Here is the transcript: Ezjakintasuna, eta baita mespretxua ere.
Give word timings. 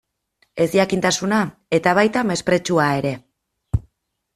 Ezjakintasuna, 0.65 1.43
eta 1.81 1.95
baita 2.01 2.27
mespretxua 2.33 2.93
ere. 3.05 3.17